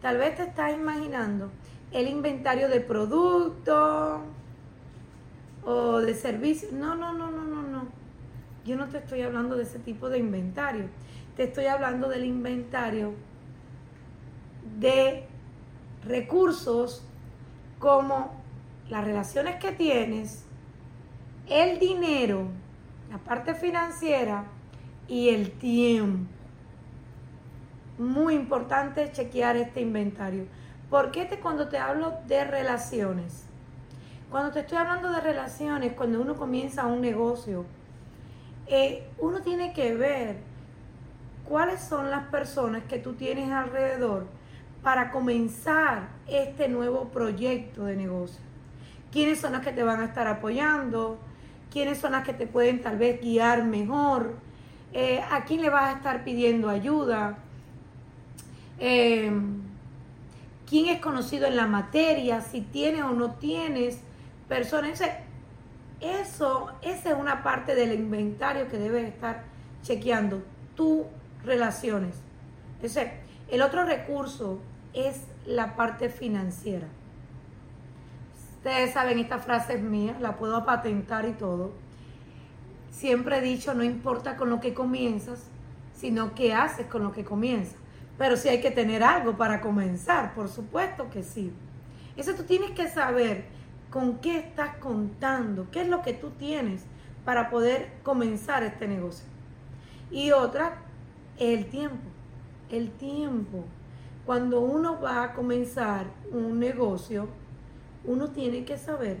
Tal 0.00 0.18
vez 0.18 0.36
te 0.36 0.44
estás 0.44 0.72
imaginando 0.72 1.50
el 1.90 2.08
inventario 2.08 2.68
de 2.68 2.80
productos 2.80 4.20
o 5.64 5.98
de 5.98 6.14
servicios. 6.14 6.72
No, 6.72 6.94
no, 6.94 7.12
no, 7.12 7.30
no, 7.30 7.42
no, 7.42 7.55
no. 7.55 7.55
Yo 8.66 8.76
no 8.76 8.88
te 8.88 8.98
estoy 8.98 9.22
hablando 9.22 9.56
de 9.56 9.62
ese 9.62 9.78
tipo 9.78 10.08
de 10.08 10.18
inventario. 10.18 10.86
Te 11.36 11.44
estoy 11.44 11.66
hablando 11.66 12.08
del 12.08 12.24
inventario 12.24 13.14
de 14.80 15.24
recursos 16.04 17.04
como 17.78 18.42
las 18.88 19.04
relaciones 19.04 19.56
que 19.56 19.70
tienes, 19.70 20.44
el 21.48 21.78
dinero, 21.78 22.48
la 23.08 23.18
parte 23.18 23.54
financiera 23.54 24.46
y 25.06 25.28
el 25.28 25.52
tiempo. 25.52 26.28
Muy 27.98 28.34
importante 28.34 29.12
chequear 29.12 29.56
este 29.56 29.80
inventario. 29.80 30.46
¿Por 30.90 31.12
qué 31.12 31.24
te, 31.24 31.38
cuando 31.38 31.68
te 31.68 31.78
hablo 31.78 32.14
de 32.26 32.42
relaciones? 32.44 33.44
Cuando 34.28 34.50
te 34.50 34.60
estoy 34.60 34.78
hablando 34.78 35.12
de 35.12 35.20
relaciones, 35.20 35.92
cuando 35.92 36.20
uno 36.20 36.34
comienza 36.34 36.86
un 36.86 37.00
negocio, 37.00 37.64
eh, 38.68 39.06
uno 39.18 39.40
tiene 39.40 39.72
que 39.72 39.94
ver 39.94 40.36
cuáles 41.48 41.80
son 41.80 42.10
las 42.10 42.24
personas 42.26 42.82
que 42.84 42.98
tú 42.98 43.14
tienes 43.14 43.50
alrededor 43.50 44.26
para 44.82 45.10
comenzar 45.10 46.08
este 46.26 46.68
nuevo 46.68 47.08
proyecto 47.08 47.84
de 47.84 47.96
negocio. 47.96 48.40
¿Quiénes 49.12 49.40
son 49.40 49.52
las 49.52 49.62
que 49.62 49.72
te 49.72 49.82
van 49.82 50.00
a 50.00 50.06
estar 50.06 50.26
apoyando? 50.26 51.18
¿Quiénes 51.70 51.98
son 51.98 52.12
las 52.12 52.24
que 52.24 52.32
te 52.32 52.46
pueden 52.46 52.82
tal 52.82 52.98
vez 52.98 53.20
guiar 53.20 53.64
mejor? 53.64 54.34
Eh, 54.92 55.22
¿A 55.30 55.44
quién 55.44 55.62
le 55.62 55.70
vas 55.70 55.94
a 55.94 55.96
estar 55.98 56.24
pidiendo 56.24 56.68
ayuda? 56.68 57.38
Eh, 58.78 59.30
quién 60.68 60.86
es 60.86 61.00
conocido 61.00 61.46
en 61.46 61.56
la 61.56 61.66
materia, 61.66 62.40
si 62.40 62.60
tienes 62.60 63.02
o 63.02 63.10
no 63.10 63.32
tienes 63.32 64.00
personas. 64.48 65.02
Eso, 66.00 66.70
esa 66.82 67.10
es 67.10 67.16
una 67.16 67.42
parte 67.42 67.74
del 67.74 67.92
inventario 67.92 68.68
que 68.68 68.78
debes 68.78 69.08
estar 69.08 69.44
chequeando, 69.82 70.42
tus 70.74 71.06
relaciones. 71.44 72.16
Ese, 72.82 73.12
el 73.48 73.62
otro 73.62 73.84
recurso 73.84 74.60
es 74.92 75.22
la 75.46 75.74
parte 75.76 76.08
financiera. 76.08 76.86
Ustedes 78.56 78.92
saben, 78.92 79.18
esta 79.18 79.38
frase 79.38 79.74
es 79.74 79.82
mía, 79.82 80.16
la 80.20 80.36
puedo 80.36 80.64
patentar 80.66 81.26
y 81.26 81.32
todo. 81.32 81.72
Siempre 82.90 83.38
he 83.38 83.40
dicho, 83.40 83.74
no 83.74 83.84
importa 83.84 84.36
con 84.36 84.50
lo 84.50 84.60
que 84.60 84.74
comienzas, 84.74 85.44
sino 85.94 86.34
qué 86.34 86.52
haces 86.52 86.86
con 86.86 87.02
lo 87.02 87.12
que 87.12 87.24
comienzas. 87.24 87.76
Pero 88.18 88.36
sí 88.36 88.48
hay 88.48 88.60
que 88.60 88.70
tener 88.70 89.02
algo 89.02 89.36
para 89.36 89.60
comenzar, 89.60 90.34
por 90.34 90.48
supuesto 90.48 91.08
que 91.10 91.22
sí. 91.22 91.52
Eso 92.16 92.34
tú 92.34 92.44
tienes 92.44 92.70
que 92.70 92.88
saber 92.88 93.44
con 93.90 94.18
qué 94.18 94.38
estás 94.38 94.76
contando, 94.76 95.68
qué 95.70 95.82
es 95.82 95.88
lo 95.88 96.02
que 96.02 96.12
tú 96.12 96.30
tienes 96.30 96.84
para 97.24 97.50
poder 97.50 97.92
comenzar 98.02 98.62
este 98.62 98.88
negocio. 98.88 99.26
Y 100.10 100.32
otra, 100.32 100.82
el 101.38 101.66
tiempo. 101.66 102.06
El 102.70 102.90
tiempo. 102.90 103.64
Cuando 104.24 104.60
uno 104.60 105.00
va 105.00 105.22
a 105.22 105.32
comenzar 105.34 106.06
un 106.32 106.58
negocio, 106.58 107.28
uno 108.04 108.30
tiene 108.30 108.64
que 108.64 108.76
saber 108.76 109.18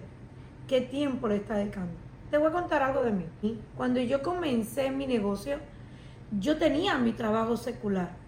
qué 0.66 0.80
tiempo 0.80 1.28
le 1.28 1.36
está 1.36 1.56
dedicando. 1.56 1.92
Te 2.30 2.38
voy 2.38 2.48
a 2.48 2.52
contar 2.52 2.82
algo 2.82 3.02
de 3.02 3.12
mí. 3.12 3.26
Cuando 3.76 4.00
yo 4.00 4.22
comencé 4.22 4.90
mi 4.90 5.06
negocio, 5.06 5.58
yo 6.38 6.58
tenía 6.58 6.98
mi 6.98 7.12
trabajo 7.12 7.56
secular 7.56 8.26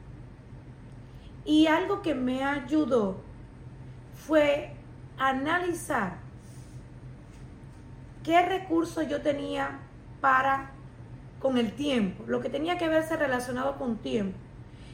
y 1.49 1.67
algo 1.67 2.03
que 2.03 2.15
me 2.15 2.45
ayudó 2.45 3.17
fue 4.13 4.75
analizar 5.17 6.19
qué 8.29 8.43
recursos 8.43 9.09
yo 9.09 9.23
tenía 9.23 9.79
para 10.21 10.73
con 11.41 11.57
el 11.57 11.73
tiempo, 11.73 12.25
lo 12.27 12.43
que 12.43 12.51
tenía 12.51 12.77
que 12.77 12.87
verse 12.87 13.17
relacionado 13.17 13.79
con 13.79 13.97
tiempo. 13.97 14.37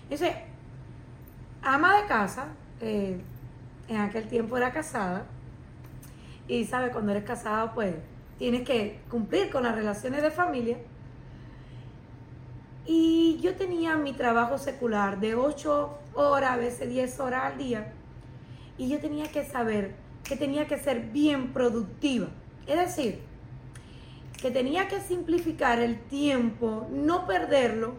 Dice, 0.09 0.45
ama 1.61 2.01
de 2.01 2.07
casa, 2.07 2.47
eh, 2.81 3.21
en 3.89 3.97
aquel 3.97 4.29
tiempo 4.29 4.57
era 4.57 4.73
casada, 4.73 5.27
y 6.47 6.65
sabe, 6.65 6.93
cuando 6.93 7.11
eres 7.11 7.25
casado, 7.25 7.73
pues 7.75 7.97
tienes 8.39 8.63
que 8.63 9.01
cumplir 9.11 9.51
con 9.51 9.65
las 9.65 9.75
relaciones 9.75 10.23
de 10.23 10.31
familia. 10.31 10.79
Y 12.87 13.41
yo 13.43 13.57
tenía 13.57 13.97
mi 13.97 14.13
trabajo 14.13 14.59
secular 14.59 15.19
de 15.19 15.35
8 15.35 15.99
horas, 16.15 16.53
a 16.53 16.57
veces 16.57 16.89
10 16.89 17.19
horas 17.19 17.47
al 17.47 17.59
día. 17.59 17.95
Y 18.79 18.89
yo 18.89 19.01
tenía 19.01 19.27
que 19.27 19.45
saber 19.45 19.97
que 20.23 20.37
tenía 20.37 20.69
que 20.69 20.79
ser 20.79 21.01
bien 21.01 21.53
productiva. 21.53 22.29
Es 22.67 22.79
decir, 22.79 23.21
que 24.41 24.51
tenía 24.51 24.89
que 24.89 25.01
simplificar 25.01 25.81
el 25.81 26.01
tiempo, 26.01 26.87
no 26.91 27.27
perderlo 27.27 27.95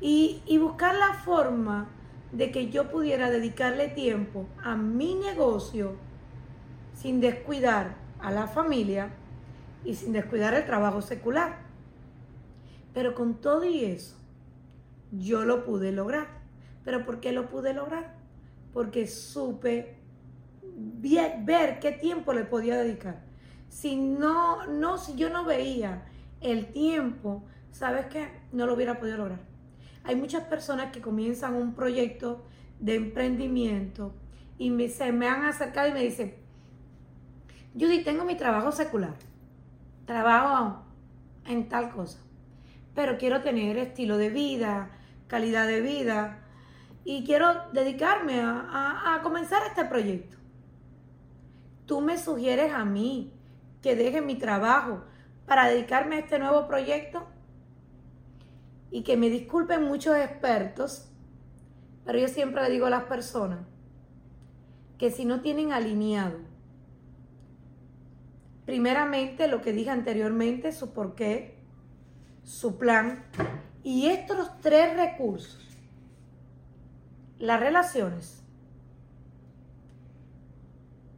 y, 0.00 0.42
y 0.46 0.58
buscar 0.58 0.94
la 0.94 1.14
forma 1.14 1.88
de 2.32 2.50
que 2.50 2.70
yo 2.70 2.90
pudiera 2.90 3.30
dedicarle 3.30 3.88
tiempo 3.88 4.46
a 4.62 4.76
mi 4.76 5.14
negocio 5.14 5.96
sin 6.94 7.20
descuidar 7.20 7.96
a 8.20 8.30
la 8.30 8.46
familia 8.46 9.10
y 9.84 9.94
sin 9.94 10.12
descuidar 10.12 10.54
el 10.54 10.66
trabajo 10.66 11.00
secular. 11.00 11.58
Pero 12.92 13.14
con 13.14 13.34
todo 13.40 13.64
y 13.64 13.84
eso, 13.84 14.16
yo 15.12 15.44
lo 15.44 15.64
pude 15.64 15.92
lograr. 15.92 16.26
¿Pero 16.84 17.04
por 17.04 17.20
qué 17.20 17.32
lo 17.32 17.48
pude 17.48 17.74
lograr? 17.74 18.14
Porque 18.72 19.06
supe 19.06 19.96
ver 21.44 21.78
qué 21.80 21.92
tiempo 21.92 22.32
le 22.32 22.44
podía 22.44 22.76
dedicar. 22.76 23.27
Si 23.68 23.96
no, 23.96 24.66
no, 24.66 24.98
si 24.98 25.14
yo 25.14 25.30
no 25.30 25.44
veía 25.44 26.06
el 26.40 26.72
tiempo, 26.72 27.44
¿sabes 27.70 28.06
qué? 28.06 28.28
No 28.52 28.66
lo 28.66 28.74
hubiera 28.74 28.98
podido 28.98 29.18
lograr. 29.18 29.40
Hay 30.04 30.16
muchas 30.16 30.44
personas 30.44 30.92
que 30.92 31.00
comienzan 31.00 31.54
un 31.54 31.74
proyecto 31.74 32.44
de 32.80 32.94
emprendimiento 32.94 34.14
y 34.56 34.70
me, 34.70 34.88
se 34.88 35.12
me 35.12 35.28
han 35.28 35.44
acercado 35.44 35.88
y 35.88 35.92
me 35.92 36.02
dicen, 36.02 36.34
Judy, 37.74 38.02
tengo 38.02 38.24
mi 38.24 38.36
trabajo 38.36 38.72
secular, 38.72 39.14
trabajo 40.06 40.82
en 41.46 41.68
tal 41.68 41.90
cosa 41.90 42.18
pero 42.98 43.16
quiero 43.16 43.42
tener 43.42 43.78
estilo 43.78 44.16
de 44.18 44.28
vida, 44.28 44.90
calidad 45.28 45.68
de 45.68 45.80
vida 45.80 46.40
y 47.04 47.22
quiero 47.24 47.70
dedicarme 47.72 48.40
a, 48.42 49.20
comenzar 49.22 49.62
este 49.68 49.84
proyecto. 49.84 50.36
Tú 51.86 52.00
me 52.00 52.18
sugieres 52.18 52.74
a 52.74 52.84
mí 52.84 53.32
que 53.82 53.96
deje 53.96 54.20
mi 54.20 54.36
trabajo 54.36 55.04
para 55.46 55.68
dedicarme 55.68 56.16
a 56.16 56.18
este 56.20 56.38
nuevo 56.38 56.66
proyecto 56.66 57.26
y 58.90 59.02
que 59.02 59.16
me 59.16 59.30
disculpen 59.30 59.84
muchos 59.84 60.16
expertos, 60.16 61.08
pero 62.04 62.18
yo 62.18 62.28
siempre 62.28 62.62
le 62.62 62.70
digo 62.70 62.86
a 62.86 62.90
las 62.90 63.04
personas 63.04 63.60
que 64.98 65.10
si 65.10 65.24
no 65.24 65.40
tienen 65.40 65.72
alineado, 65.72 66.38
primeramente 68.66 69.48
lo 69.48 69.62
que 69.62 69.72
dije 69.72 69.90
anteriormente, 69.90 70.72
su 70.72 70.92
por 70.92 71.14
qué, 71.14 71.58
su 72.42 72.76
plan. 72.76 73.24
Y 73.82 74.08
estos 74.08 74.60
tres 74.60 74.96
recursos, 74.96 75.66
las 77.38 77.60
relaciones, 77.60 78.42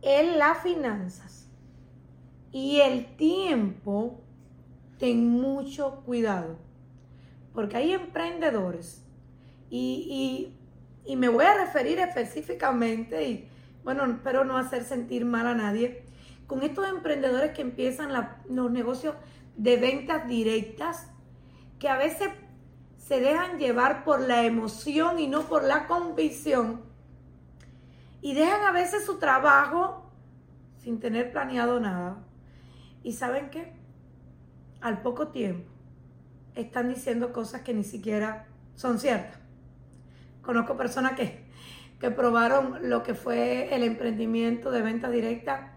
en 0.03 0.39
las 0.39 0.59
finanzas 0.59 1.50
y 2.53 2.81
el 2.81 3.17
tiempo, 3.17 4.21
ten 4.99 5.29
mucho 5.29 6.03
cuidado. 6.05 6.57
Porque 7.55 7.77
hay 7.77 7.93
emprendedores 7.93 9.05
y, 9.71 10.57
y, 11.07 11.17
me 11.17 11.29
voy 11.29 11.45
a 11.45 11.55
referir 11.55 11.99
específicamente, 11.99 13.29
y 13.29 13.49
bueno, 13.83 14.05
espero 14.05 14.45
no 14.45 14.57
hacer 14.57 14.85
sentir 14.85 15.25
mal 15.25 15.47
a 15.47 15.55
nadie, 15.55 16.05
con 16.47 16.63
estos 16.63 16.89
emprendedores 16.89 17.53
que 17.53 17.63
empiezan 17.63 18.13
los 18.49 18.71
negocios 18.71 19.15
de 19.57 19.77
ventas 19.77 20.27
directas, 20.29 21.11
que 21.79 21.89
a 21.89 21.97
veces 21.97 22.29
se 22.99 23.21
dejan 23.21 23.59
llevar 23.59 24.05
por 24.05 24.21
la 24.21 24.45
emoción 24.45 25.19
y 25.19 25.27
no 25.27 25.43
por 25.43 25.65
la 25.65 25.87
convicción, 25.87 26.83
y 28.23 28.35
dejan 28.35 28.63
a 28.63 28.73
veces 28.73 29.05
su 29.05 29.19
trabajo 29.19 30.11
sin 30.79 31.01
tener 31.01 31.33
planeado 31.33 31.81
nada. 31.81 32.19
¿Y 33.03 33.13
saben 33.13 33.51
qué? 33.51 33.73
Al 34.81 35.03
poco 35.03 35.29
tiempo 35.29 35.71
están 36.55 36.89
diciendo 36.89 37.33
cosas 37.33 37.63
que 37.63 37.75
ni 37.75 37.85
siquiera 37.85 38.47
son 38.75 38.99
ciertas. 38.99 39.39
Conozco 40.43 40.77
personas 40.77 41.13
que, 41.13 41.45
que 41.99 42.11
probaron 42.11 42.89
lo 42.89 43.03
que 43.03 43.15
fue 43.15 43.75
el 43.75 43.83
emprendimiento 43.85 44.71
de 44.71 44.83
venta 44.83 45.11
directa, 45.11 45.75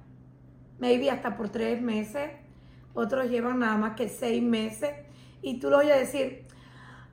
maybe 0.80 1.10
hasta 1.12 1.38
por 1.38 1.50
tres 1.50 1.82
meses, 1.82 2.32
otros 2.94 3.30
llevan 3.30 3.60
nada 3.60 3.78
más 3.78 3.96
que 3.96 4.10
seis 4.10 4.42
meses, 4.42 4.92
y 5.42 5.60
tú 5.60 5.70
lo 5.70 5.80
oyes 5.80 6.00
decir, 6.00 6.46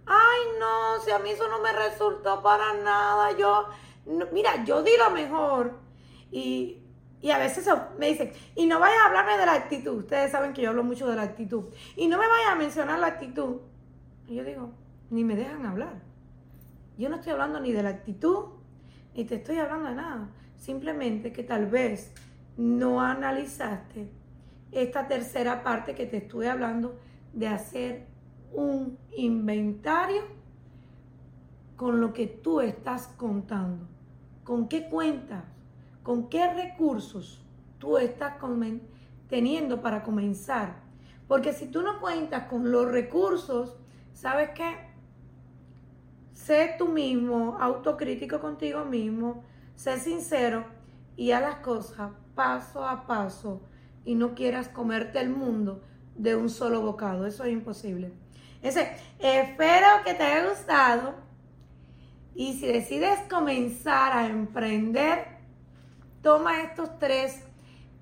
ay 0.07 0.41
no, 0.59 1.01
si 1.05 1.11
a 1.11 1.19
mí 1.19 1.31
eso 1.31 1.49
no 1.49 1.61
me 1.61 1.73
resultó 1.73 2.43
para 2.43 2.75
nada, 2.75 3.37
yo, 3.37 3.69
mira, 4.33 4.65
yo 4.65 4.83
di 4.83 4.93
lo 4.99 5.11
mejor. 5.11 5.79
Y, 6.31 6.80
y 7.23 7.31
a 7.31 7.39
veces 7.39 7.69
me 7.99 8.09
dicen, 8.09 8.33
y 8.55 8.67
no 8.67 8.81
vayas 8.81 8.99
a 9.03 9.07
hablarme 9.07 9.37
de 9.37 9.47
la 9.47 9.55
actitud. 9.55 9.99
Ustedes 9.99 10.33
saben 10.33 10.55
que 10.55 10.63
yo 10.63 10.71
hablo 10.71 10.85
mucho 10.85 11.07
de 11.07 11.17
la 11.17 11.23
actitud. 11.23 11.65
Y 11.97 12.09
no 12.09 12.17
me 12.17 12.27
vayas 12.27 12.53
a 12.53 12.55
mencionar 12.55 12.99
la 12.99 13.09
actitud. 13.09 13.57
Y 14.27 14.37
yo 14.37 14.45
digo, 14.45 14.71
ni 15.11 15.25
me 15.25 15.37
dejan 15.37 15.67
hablar. 15.67 16.01
Yo 16.97 17.09
no 17.09 17.17
estoy 17.17 17.33
hablando 17.33 17.61
ni 17.61 17.73
de 17.73 17.83
la 17.83 17.91
actitud, 17.91 18.47
ni 19.15 19.25
te 19.25 19.35
estoy 19.35 19.59
hablando 19.59 19.91
de 19.91 19.97
nada. 19.97 20.29
Simplemente 20.57 21.33
que 21.33 21.43
tal 21.43 21.67
vez 21.67 22.13
no 22.57 23.01
analizaste 23.03 24.11
esta 24.73 25.07
tercera 25.09 25.63
parte 25.63 25.95
que 25.95 26.07
te 26.07 26.19
estuve 26.19 26.49
hablando 26.49 26.99
de 27.33 27.49
hacer 27.49 28.07
un 28.53 28.99
inventario 29.17 30.23
con 31.77 32.01
lo 32.01 32.13
que 32.13 32.27
tú 32.27 32.61
estás 32.61 33.09
contando. 33.09 33.87
¿Con 34.45 34.69
qué 34.69 34.89
cuentas? 34.89 35.45
¿Con 36.11 36.29
qué 36.29 36.53
recursos 36.53 37.41
tú 37.79 37.97
estás 37.97 38.35
teniendo 39.29 39.81
para 39.81 40.03
comenzar? 40.03 40.83
Porque 41.29 41.53
si 41.53 41.69
tú 41.69 41.83
no 41.83 42.01
cuentas 42.01 42.49
con 42.49 42.73
los 42.73 42.91
recursos, 42.91 43.77
¿sabes 44.13 44.51
qué? 44.57 44.91
Sé 46.33 46.75
tú 46.77 46.89
mismo, 46.89 47.57
autocrítico 47.61 48.41
contigo 48.41 48.85
mismo, 48.85 49.45
sé 49.77 50.01
sincero 50.01 50.65
y 51.17 51.31
haz 51.31 51.43
las 51.43 51.57
cosas 51.59 52.11
paso 52.35 52.85
a 52.85 53.07
paso 53.07 53.63
y 54.05 54.17
no 54.17 54.35
quieras 54.35 54.67
comerte 54.67 55.21
el 55.21 55.31
mundo 55.31 55.85
de 56.17 56.35
un 56.35 56.51
solo 56.51 56.81
bocado. 56.81 57.25
Eso 57.25 57.45
es 57.45 57.53
imposible. 57.53 58.13
Ese, 58.63 58.97
espero 59.21 59.87
que 60.05 60.15
te 60.15 60.25
haya 60.25 60.49
gustado. 60.49 61.15
Y 62.35 62.55
si 62.55 62.67
decides 62.67 63.21
comenzar 63.29 64.13
a 64.13 64.27
emprender, 64.27 65.39
toma 66.23 66.63
estos 66.63 66.99
tres 66.99 67.45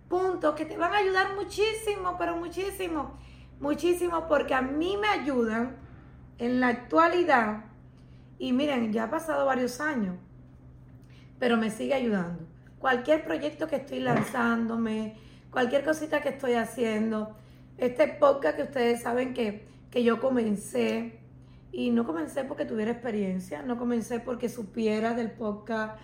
puntos 0.08 0.54
que 0.54 0.64
te 0.64 0.76
van 0.76 0.92
a 0.92 0.98
ayudar 0.98 1.34
muchísimo, 1.34 2.16
pero 2.18 2.36
muchísimo, 2.36 3.18
muchísimo, 3.60 4.26
porque 4.28 4.54
a 4.54 4.62
mí 4.62 4.96
me 4.96 5.08
ayudan 5.08 5.76
en 6.38 6.60
la 6.60 6.68
actualidad. 6.68 7.64
Y 8.38 8.52
miren, 8.52 8.92
ya 8.92 9.04
ha 9.04 9.10
pasado 9.10 9.46
varios 9.46 9.80
años, 9.80 10.16
pero 11.38 11.56
me 11.56 11.70
sigue 11.70 11.94
ayudando. 11.94 12.46
Cualquier 12.78 13.24
proyecto 13.24 13.66
que 13.66 13.76
estoy 13.76 14.00
lanzándome, 14.00 15.16
cualquier 15.50 15.84
cosita 15.84 16.20
que 16.20 16.30
estoy 16.30 16.54
haciendo, 16.54 17.36
este 17.76 18.08
podcast 18.08 18.56
que 18.56 18.62
ustedes 18.62 19.02
saben 19.02 19.34
que, 19.34 19.66
que 19.90 20.04
yo 20.04 20.20
comencé, 20.20 21.18
y 21.72 21.90
no 21.90 22.06
comencé 22.06 22.44
porque 22.44 22.64
tuviera 22.64 22.90
experiencia, 22.90 23.62
no 23.62 23.78
comencé 23.78 24.20
porque 24.20 24.48
supiera 24.48 25.14
del 25.14 25.30
podcast, 25.30 25.98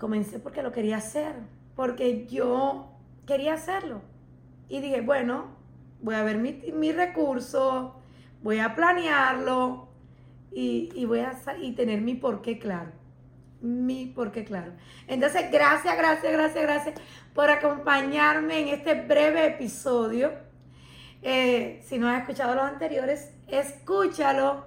comencé 0.00 0.40
porque 0.40 0.62
lo 0.62 0.72
quería 0.72 0.96
hacer, 0.96 1.34
porque 1.76 2.26
yo 2.26 2.90
quería 3.26 3.54
hacerlo. 3.54 4.00
Y 4.68 4.80
dije, 4.80 5.02
bueno, 5.02 5.56
voy 6.00 6.14
a 6.16 6.24
ver 6.24 6.38
mi, 6.38 6.52
mi 6.72 6.90
recurso, 6.90 8.00
voy 8.42 8.58
a 8.58 8.74
planearlo 8.74 9.88
y, 10.52 11.04
voy 11.04 11.20
a 11.20 11.34
y 11.60 11.72
tener 11.72 12.00
mi 12.00 12.14
porqué 12.14 12.58
claro. 12.58 12.90
Mi 13.60 14.06
porqué 14.06 14.44
claro. 14.44 14.72
Entonces, 15.06 15.52
gracias, 15.52 15.96
gracias, 15.96 16.32
gracias, 16.32 16.62
gracias 16.62 17.00
por 17.34 17.50
acompañarme 17.50 18.60
en 18.60 18.68
este 18.68 18.94
breve 18.94 19.46
episodio. 19.46 20.32
Eh, 21.22 21.82
si 21.84 21.98
no 21.98 22.08
has 22.08 22.20
escuchado 22.20 22.54
los 22.54 22.64
anteriores, 22.64 23.32
escúchalo. 23.48 24.64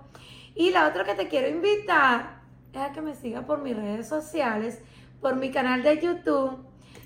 Y 0.54 0.70
la 0.70 0.88
otra 0.88 1.04
que 1.04 1.16
te 1.16 1.28
quiero 1.28 1.50
invitar 1.50 2.44
es 2.72 2.80
a 2.80 2.92
que 2.92 3.02
me 3.02 3.16
siga 3.16 3.48
por 3.48 3.64
mis 3.64 3.76
redes 3.76 4.08
sociales 4.08 4.80
por 5.24 5.38
mi 5.38 5.50
canal 5.50 5.82
de 5.82 6.00
YouTube. 6.00 6.60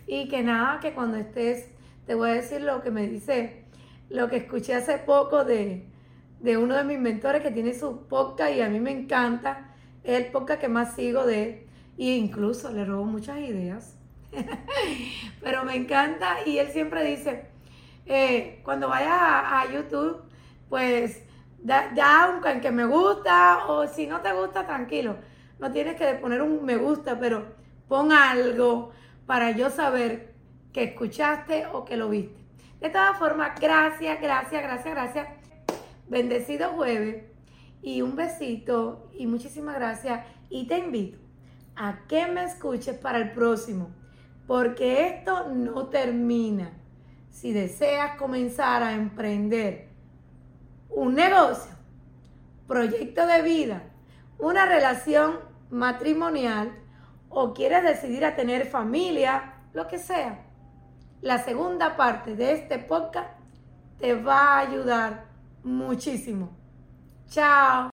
Y 0.08 0.27
que 0.27 0.41
nada, 0.41 0.80
que 0.82 0.93
cuando 0.93 1.17
estés, 1.17 1.69
te 2.06 2.15
voy 2.15 2.32
a 2.32 2.34
decir 2.34 2.62
lo 2.62 2.82
que 2.82 2.91
me 2.91 3.08
dice, 3.08 3.63
lo 4.10 4.27
que 4.27 4.38
escuché 4.38 4.73
hace 4.73 4.97
poco 4.97 5.45
de, 5.45 5.88
de 6.39 6.58
uno 6.58 6.75
de 6.75 6.84
mis 6.84 6.99
mentores 6.99 7.41
que 7.41 7.51
tiene 7.51 7.73
su 7.73 8.08
podcast 8.08 8.53
y 8.56 8.62
a 8.62 8.69
mí 8.69 8.80
me 8.80 8.91
encanta, 8.91 9.75
es 10.03 10.25
el 10.25 10.32
podcast 10.32 10.60
que 10.60 10.67
más 10.67 10.95
sigo 10.95 11.25
de 11.25 11.43
él. 11.43 11.63
E 11.97 12.15
incluso 12.15 12.71
le 12.71 12.86
robo 12.86 13.06
muchas 13.06 13.39
ideas, 13.39 13.97
pero 15.41 15.63
me 15.63 15.75
encanta 15.75 16.38
y 16.45 16.60
él 16.60 16.67
siempre 16.69 17.03
dice, 17.03 17.45
eh, 18.06 18.62
cuando 18.63 18.88
vayas 18.88 19.12
a, 19.12 19.65
YouTube, 19.73 20.21
pues 20.69 21.23
da, 21.60 21.89
da 21.95 22.30
un 22.30 22.62
que 22.62 22.71
me 22.71 22.86
gusta 22.86 23.65
o 23.67 23.88
si 23.88 24.06
no 24.06 24.21
te 24.21 24.32
gusta, 24.32 24.65
tranquilo, 24.65 25.17
no 25.60 25.71
tienes 25.71 25.95
que 25.95 26.06
poner 26.13 26.41
un 26.43 26.63
me 26.63 26.77
gusta, 26.77 27.19
pero 27.19 27.58
pon 27.88 28.12
algo 28.12 28.91
para 29.26 29.52
yo 29.52 29.69
saber 29.69 30.34
que 30.73 30.84
escuchaste 30.84 31.67
o 31.67 31.86
que 31.86 31.97
lo 31.97 32.10
viste. 32.10 32.38
De 32.80 32.89
todas 32.89 33.17
formas, 33.17 33.60
gracias, 33.60 34.21
gracias, 34.21 34.62
gracias, 34.62 34.93
gracias. 34.93 35.28
Bendecido 36.08 36.69
jueves 36.69 37.23
y 37.82 38.02
un 38.02 38.15
besito 38.15 39.10
y 39.17 39.28
muchísimas 39.28 39.76
gracias. 39.76 40.26
Y 40.50 40.67
te 40.67 40.78
invito 40.78 41.17
a 41.76 42.00
que 42.08 42.28
me 42.28 42.43
escuches 42.43 42.97
para 42.97 43.17
el 43.17 43.32
próximo, 43.32 43.89
porque 44.45 45.08
esto 45.08 45.50
no 45.50 45.88
termina. 45.88 46.71
Si 47.32 47.54
deseas 47.54 48.15
comenzar 48.17 48.84
a 48.84 48.93
emprender 48.93 49.88
un 50.89 51.13
negocio, 51.15 51.76
proyecto 52.67 53.26
de 53.26 53.41
vida, 53.41 53.84
una 54.39 54.65
relación 54.65 55.39
matrimonial, 55.69 56.71
o 57.30 57.54
quieres 57.54 57.84
decidir 57.84 58.26
a 58.26 58.36
tener 58.36 58.66
familia, 58.66 59.54
lo 59.74 59.88
que 59.88 59.98
sea, 59.98 60.40
la 61.22 61.40
segunda 61.40 61.96
parte 61.96 62.36
de 62.36 62.54
este 62.54 62.80
podcast 62.80 63.30
te 64.00 64.13
va 64.13 64.56
a 64.56 64.60
ayudar 64.60 65.26
muchísimo. 65.63 66.50
Chao. 67.28 67.86